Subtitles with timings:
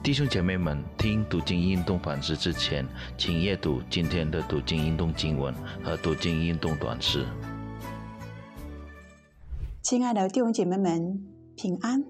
[0.00, 2.86] 弟兄姐妹们，听读经运动反思之前，
[3.18, 7.26] 请阅读今天的读经运动经文和读经运动短诗。
[9.82, 11.26] 亲爱的弟兄姐妹们，
[11.56, 12.04] 平安！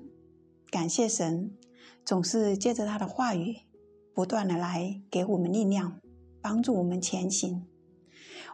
[0.71, 1.57] 感谢神，
[2.05, 3.57] 总是借着他的话语，
[4.15, 5.99] 不断的来给我们力量，
[6.41, 7.67] 帮助我们前行。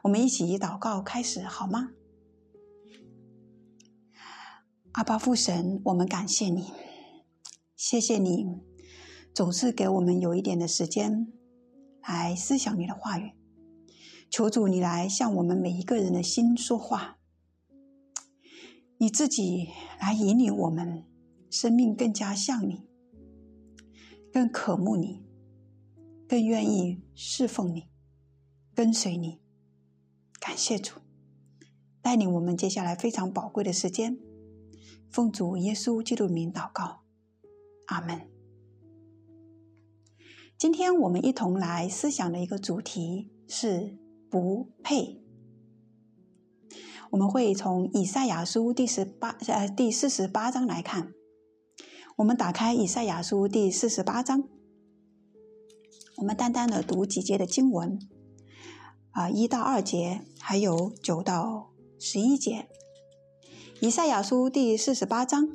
[0.02, 1.90] 我们一起以祷告开始，好吗？
[4.92, 6.72] 阿爸父神，我们感谢你，
[7.76, 8.73] 谢谢你。
[9.34, 11.32] 总是给我们有一点的时间
[12.02, 13.32] 来思想你的话语，
[14.30, 17.18] 求主你来向我们每一个人的心说话，
[18.98, 19.70] 你自己
[20.00, 21.04] 来引领我们
[21.50, 22.86] 生命更加像你，
[24.32, 25.24] 更渴慕你，
[26.28, 27.88] 更愿意侍奉你，
[28.72, 29.40] 跟随你。
[30.38, 31.00] 感谢主
[32.00, 34.16] 带领我们接下来非常宝贵的时间，
[35.10, 37.02] 奉主耶稣基督名祷告，
[37.86, 38.33] 阿门。
[40.64, 43.98] 今天我们一同来思想的一个主题是
[44.30, 45.22] 不配。
[47.10, 51.12] 我们会从以赛亚书第十八呃第四十八章来看。
[52.16, 54.48] 我们打开以赛亚书第四十八章，
[56.16, 57.98] 我们单单的读几节的经文，
[59.10, 62.70] 啊一到二节，还有九到十一节。
[63.80, 65.46] 以赛亚书第四十八章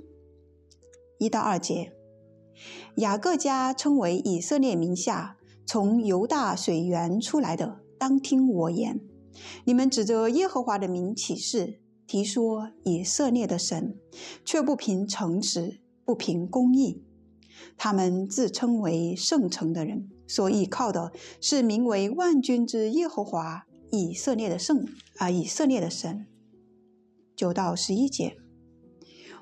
[1.17, 1.95] 一到二节。
[2.99, 8.99] 雅各家称为以色列名下，从犹大水源出来的，当听我言。
[9.63, 13.97] 你们指着耶和华的名起誓，提说以色列的神，
[14.43, 17.05] 却不凭诚实，不凭公义。
[17.77, 24.85] 他们自称为圣城的人，所依靠的是名为万军之耶和华以色列的圣
[25.19, 26.27] 啊，以色列的神。
[27.33, 28.35] 九到十一节。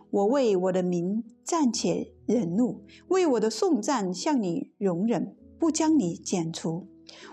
[0.10, 6.88] 我为我的名暂且忍怒，为我的颂赞向你容忍，不将你剪除。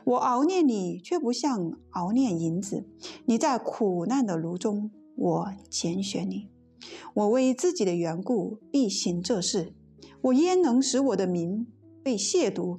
[0.05, 2.87] 我熬念你，却不像熬念银子。
[3.27, 6.49] 你在苦难的炉中，我拣选你。
[7.13, 9.75] 我为自己的缘故必行这事。
[10.23, 11.67] 我焉能使我的名
[12.03, 12.79] 被亵渎？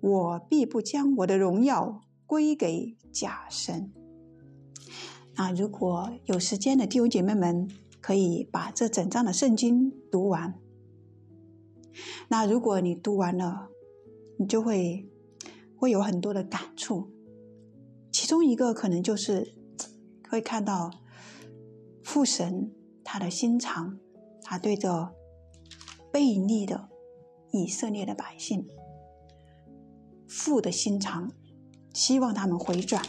[0.00, 3.90] 我必不将我的荣耀归给假神。
[5.34, 7.68] 那如果有时间的弟兄姐妹们。
[7.98, 10.54] 可以把这整章的圣经读完。
[12.28, 13.68] 那如果你读完了，
[14.38, 15.08] 你就会
[15.76, 17.10] 会有很多的感触。
[18.10, 19.54] 其中一个可能就是
[20.28, 20.90] 会看到
[22.02, 22.72] 父神
[23.04, 23.98] 他的心肠，
[24.42, 25.14] 他对着
[26.12, 26.88] 悖逆的
[27.52, 28.66] 以色列的百姓，
[30.26, 31.30] 父的心肠，
[31.92, 33.02] 希望他们回转。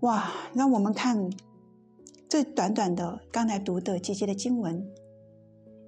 [0.00, 1.30] 哇，让我们看。
[2.26, 4.84] 这短短的刚才读的几节的经文，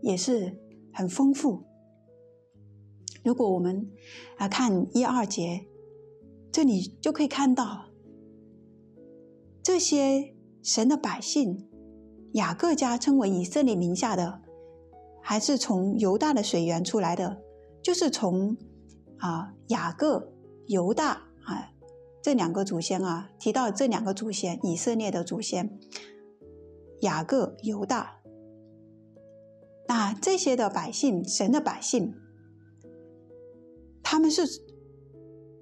[0.00, 0.56] 也是
[0.96, 1.62] 很丰富。
[3.22, 3.90] 如果我们
[4.38, 5.66] 啊看一二节，
[6.50, 7.90] 这里就可以看到
[9.62, 11.68] 这些神的百姓，
[12.32, 14.40] 雅各家称为以色列名下的，
[15.22, 17.42] 还是从犹大的水源出来的，
[17.82, 18.56] 就是从
[19.18, 20.32] 啊雅各、
[20.66, 21.10] 犹大
[21.44, 21.72] 啊
[22.22, 25.78] 这两个祖先啊提到这两个祖先，以色列的祖先。
[27.00, 28.16] 雅各、犹大，
[29.88, 32.14] 那这些的百姓，神的百姓，
[34.02, 34.42] 他们是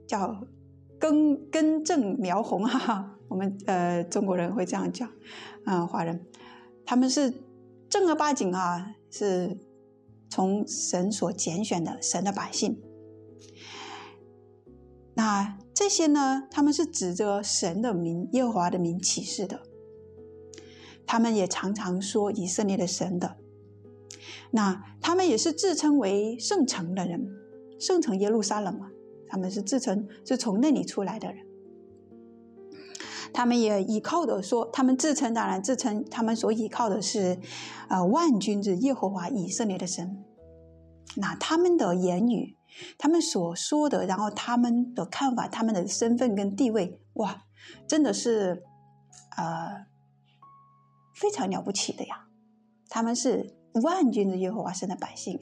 [0.07, 0.47] 叫
[0.99, 5.11] 根根正苗红 哈，我们呃中国人会这样讲，
[5.65, 6.25] 啊华人，
[6.87, 7.33] 他们是
[7.89, 9.59] 正儿八经啊，是
[10.31, 12.83] 从神所拣选的神的百姓。
[15.17, 19.61] 那这些呢，他们是指着神的名、耶和华的名起誓的。
[21.07, 23.37] 他们也常常说以色列的神的，
[24.51, 27.27] 那他们也是自称为圣城的人，
[27.79, 28.89] 圣城耶路撒冷嘛，
[29.29, 31.45] 他们是自称是从那里出来的人。
[33.33, 37.39] 他们也依靠的说，他们自称当然自称他们所依靠的是，
[37.89, 40.25] 呃万军之耶和华以色列的神。
[41.17, 42.57] 那他们的言语，
[42.99, 47.45] 他们所说的，然后他们的看法，他们的身份跟地位，哇，
[47.89, 48.63] 真的是，
[49.37, 49.87] 呃。
[51.17, 52.27] 非常了不起的呀！
[52.89, 55.41] 他们是万军的耶和华神的百姓，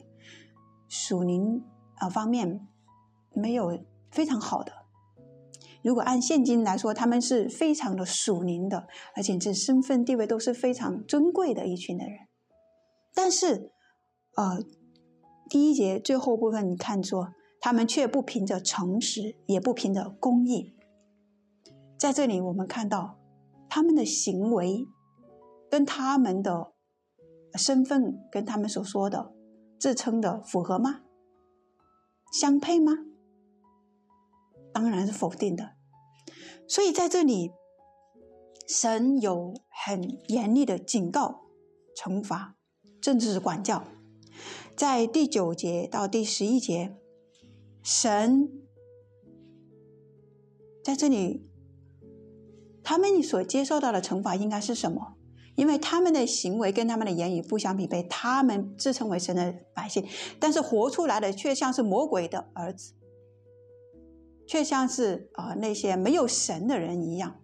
[0.87, 1.63] 属灵
[1.95, 2.67] 啊方面
[3.33, 3.79] 没有
[4.11, 4.71] 非常好的。
[5.83, 12.19] 如果按现今来说，他们是非常的属灵的，而且这身份地位都是非常尊贵的一群的人。
[13.13, 13.71] 但是，
[14.35, 14.59] 呃，
[15.49, 20.73] 第一节最后部分你看说，他们却不凭着诚实，也不凭着公义。
[21.97, 23.19] 在这里，我们看到
[23.69, 24.87] 他们的行为。
[25.71, 26.72] 跟他们的
[27.55, 29.33] 身份跟他们所说的
[29.79, 31.01] 自称的符合吗？
[32.31, 32.93] 相配吗？
[34.73, 35.75] 当然是否定的。
[36.67, 37.51] 所以在这里，
[38.67, 41.41] 神有很严厉的警告、
[41.95, 42.55] 惩罚，
[43.01, 43.83] 甚至是管教。
[44.75, 46.95] 在第九节到第十一节，
[47.83, 48.49] 神
[50.83, 51.47] 在这里，
[52.83, 55.15] 他们所接受到的惩罚应该是什么？
[55.55, 60.05] 因为他们的行为跟他们的言语不相匹配，他们自称为神的百姓，
[60.39, 62.93] 但是活出来的却像是魔鬼的儿子，
[64.47, 67.41] 却像是啊那些没有神的人一样，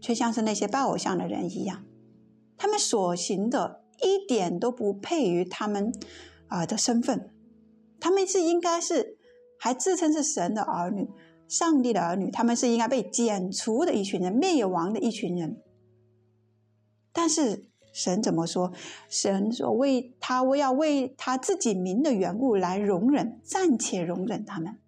[0.00, 1.84] 却像是那些拜偶像的人一样，
[2.56, 5.92] 他们所行的一点都不配于他们。
[6.46, 7.34] 啊的身份，
[7.98, 9.16] 他们是应该是
[9.58, 11.08] 还自称是神的儿女、
[11.48, 15.56] 上帝的儿女，他们是应该被剪除的一群人、灭亡的一群人。
[17.14, 17.64] 但是
[17.94, 18.70] 神怎么说？
[19.08, 24.78] 神说为他，我要为他自己名的缘故来容忍，暂且容忍他们。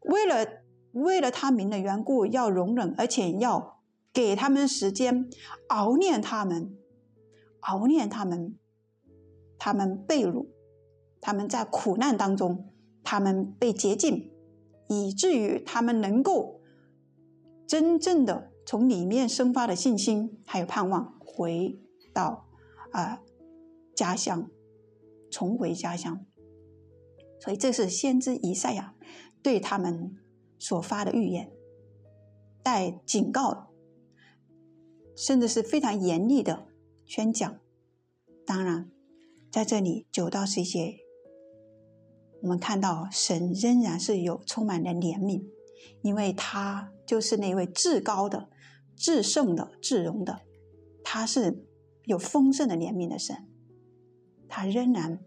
[0.00, 0.46] 为了
[0.92, 3.80] 为了他名的缘故要容忍，而且要
[4.12, 5.30] 给他们时间
[5.68, 6.76] 熬炼他们，
[7.60, 8.58] 熬炼他们。
[9.58, 10.48] 他们被掳，
[11.18, 12.68] 他们在苦难当中，
[13.02, 14.30] 他们被洁净，
[14.86, 16.60] 以至于他们能够
[17.66, 21.78] 真正的从里面生发的信心还有盼望，回
[22.12, 22.46] 到
[22.92, 23.22] 啊
[23.94, 24.50] 家乡，
[25.30, 26.26] 重回家乡。
[27.40, 28.94] 所以这是先知以赛亚
[29.42, 30.16] 对他们
[30.58, 31.50] 所发的预言，
[32.62, 33.68] 带警告，
[35.16, 36.66] 甚至是非常严厉的
[37.06, 37.58] 宣讲。
[38.44, 38.90] 当然。
[39.48, 40.98] 在这里九到十节，
[42.42, 45.46] 我们看到神仍然是有充满了怜悯，
[46.02, 48.50] 因为他就是那位至高的、
[48.96, 50.40] 至圣的、至荣的，
[51.04, 51.64] 他是
[52.04, 53.46] 有丰盛的怜悯的神，
[54.48, 55.20] 他仍然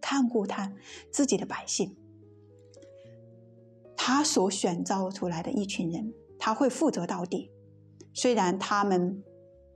[0.00, 0.72] 看顾他
[1.10, 1.96] 自己的百姓，
[3.96, 7.50] 他所选召出来的一群人，他会负责到底，
[8.12, 9.22] 虽然他们。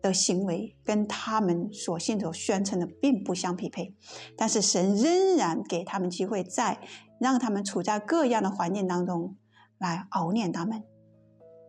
[0.03, 3.95] 的行为跟他们所信所宣称的并不相匹配，
[4.35, 6.81] 但是神仍然给他们机会，在
[7.21, 9.37] 让他们处在各样的环境当中
[9.77, 10.83] 来熬炼他们，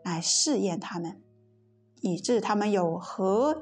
[0.06, 1.21] 来试验他们，
[2.01, 3.62] 以致他们有合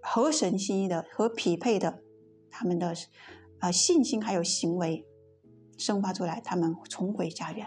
[0.00, 2.02] 合神心意的、和匹配的
[2.48, 2.94] 他们的
[3.58, 5.04] 呃信心还有行为
[5.76, 7.66] 生发出来，他们重回家园。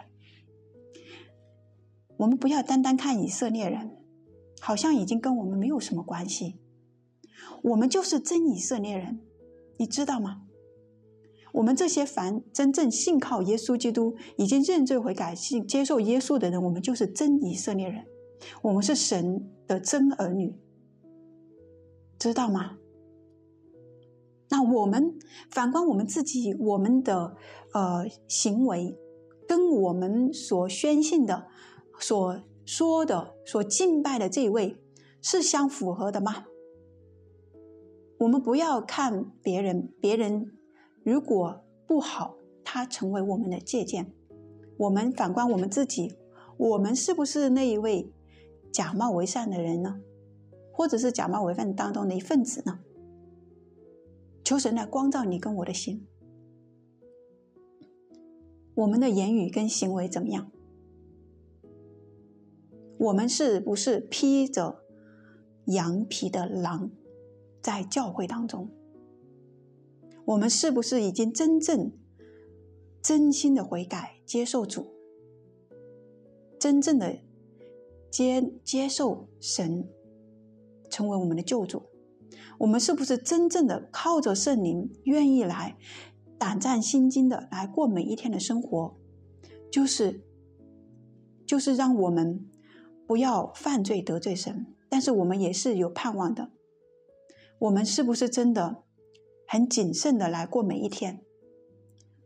[2.18, 3.98] 我们不要单单看以色列人。
[4.62, 6.56] 好像已经跟我们没有什么关系，
[7.62, 9.20] 我们就是真以色列人，
[9.78, 10.42] 你知道吗？
[11.54, 18.08] 我们这些凡真正信靠耶稣基督、已经认罪悔改、信接受耶稣的人，我们就是真以色列人，
[18.62, 20.56] 我们是神的真儿女，
[22.20, 22.78] 知道吗？
[24.50, 25.18] 那我们
[25.50, 27.36] 反观我们自己，我们的
[27.74, 28.98] 呃行为，
[29.48, 31.48] 跟我们所宣信的
[32.00, 32.42] 所。
[32.68, 34.76] 说的所敬拜的这位
[35.22, 36.46] 是相符合的吗？
[38.18, 40.52] 我们不要看别人，别人
[41.04, 44.12] 如果不好，他成为我们的借鉴。
[44.80, 46.16] 我们反观我们自己，
[46.58, 48.12] 我们是不是那一位
[48.76, 50.02] 假冒为善的人呢？
[50.74, 52.82] 或者是假冒为善当中的一份子呢？
[54.44, 56.06] 求神来光照你跟我的心，
[58.74, 60.52] 我们的言语跟行为怎么样？
[63.00, 64.84] 我们是不是披着
[65.68, 66.92] 羊皮的狼，
[67.62, 68.70] 在教会当中？
[70.26, 71.94] 我们是不是已经真正、
[73.02, 74.88] 真心的悔改，接受主，
[76.60, 77.20] 真正的
[78.16, 79.90] 接接受神，
[80.90, 81.82] 成为我们的救主？
[82.60, 85.76] 我们是不是真正的靠着圣灵，愿意来
[86.38, 88.96] 胆战心惊的来过每一天的生活？
[89.70, 90.24] 就是，
[91.46, 92.48] 就是让我们。
[93.08, 96.50] 不要犯罪得罪神，但是我们也是有盼望的。
[97.60, 98.82] 我们是不是真的
[99.48, 101.22] 很谨慎的来过每一天？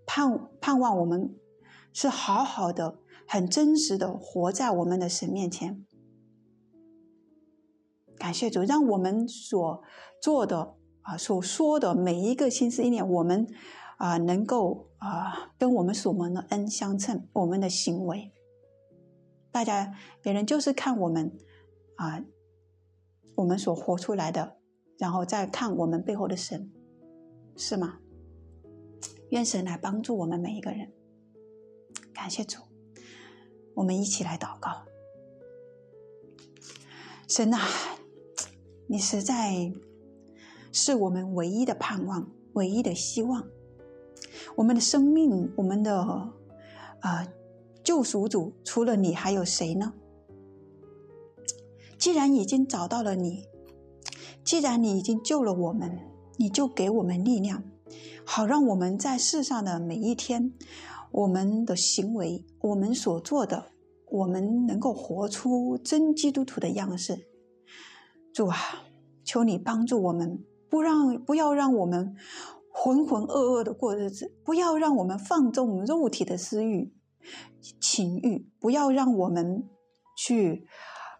[0.05, 1.35] 盼盼望我们
[1.93, 5.85] 是好好的、很真实的活在我们的神面前。
[8.17, 9.81] 感谢主，让我们所
[10.21, 13.47] 做的啊、所说的每一个心思意念，我们
[13.97, 18.31] 啊能够啊跟我们所蒙的恩相称，我们的行为。
[19.51, 21.35] 大家，别人就是看我们，
[21.95, 22.23] 啊，
[23.35, 24.57] 我们所活出来的，
[24.99, 26.69] 然后再看我们背后的神，
[27.55, 27.97] 是吗？
[29.29, 30.91] 愿神来帮助我们每一个人。
[32.19, 32.59] 感谢主，
[33.75, 34.83] 我们一起来祷告。
[37.29, 37.65] 神啊，
[38.87, 39.71] 你实在
[40.73, 43.47] 是我们唯一的盼望，唯一的希望。
[44.57, 45.97] 我们的生命，我们的
[46.99, 47.25] 啊，
[47.85, 49.93] 救赎主除了你还有谁呢？
[51.97, 53.45] 既然已经找到了你，
[54.43, 55.97] 既然你已经救了我们，
[56.35, 57.63] 你就给我们力量，
[58.25, 60.53] 好让我们在世上的每一天，
[61.11, 63.71] 我们的行为，我们所做的，
[64.09, 67.27] 我们能够活出真基督徒的样式。
[68.33, 68.57] 主啊，
[69.23, 72.15] 求你帮助我们，不让不要让我们
[72.71, 76.93] 浑浑噩噩的过日子，不要让我们放纵肉体的私欲、
[77.79, 79.67] 情欲，不要让我们
[80.15, 80.67] 去。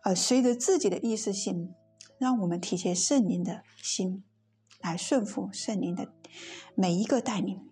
[0.05, 1.73] 呃，随着自己的意识性，
[2.17, 4.23] 让我们体贴圣灵的心，
[4.81, 6.07] 来顺服圣灵的
[6.73, 7.69] 每一个带领。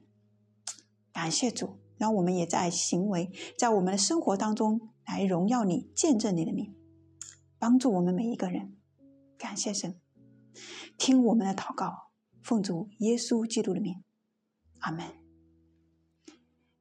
[1.13, 6.75] 感谢主，让我们也在行为，在我们的生活当中来荣耀你，见证你的名，
[7.57, 8.77] 帮助我们每一个人。
[9.37, 9.99] 感谢神，
[10.97, 12.11] 听我们的祷告，
[12.41, 14.03] 奉主耶稣基督的名，
[14.79, 15.05] 阿门。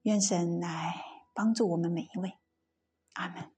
[0.02, 0.94] 愿神来
[1.34, 2.34] 帮助我们每一位，
[3.14, 3.55] 阿门。